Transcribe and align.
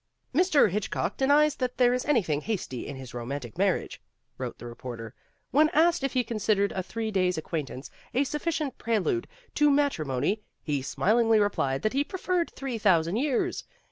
"Mr. 0.33 0.71
Hitchcock 0.71 1.15
denies 1.15 1.57
that 1.57 1.77
there 1.77 1.93
is 1.93 2.05
anything 2.05 2.41
hasty 2.41 2.87
in 2.87 2.95
his 2.95 3.13
romantic 3.13 3.55
marriage," 3.55 4.01
wrote 4.39 4.57
the 4.57 4.65
re 4.65 4.73
porter. 4.73 5.13
"When 5.51 5.69
asked 5.73 6.03
if 6.03 6.13
he 6.13 6.23
considered 6.23 6.71
a 6.71 6.81
three 6.81 7.11
days' 7.11 7.37
acquaintance 7.37 7.91
a 8.11 8.23
sufficient 8.23 8.79
prelude 8.79 9.27
to 9.53 9.69
mat 9.69 9.91
rimony, 9.99 10.41
he 10.63 10.81
smilingly 10.81 11.39
replied 11.39 11.83
that 11.83 11.93
he 11.93 12.03
preferred 12.03 12.49
three 12.49 12.79
thousand 12.79 13.17
years. 13.17 13.63